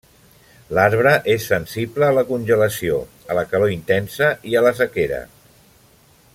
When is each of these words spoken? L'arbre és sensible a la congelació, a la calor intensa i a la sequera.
L'arbre 0.77 1.11
és 1.33 1.45
sensible 1.51 2.07
a 2.07 2.15
la 2.19 2.23
congelació, 2.31 2.97
a 3.33 3.37
la 3.41 3.45
calor 3.53 3.77
intensa 3.77 4.33
i 4.53 4.59
a 4.59 4.65
la 4.69 4.73
sequera. 4.83 5.25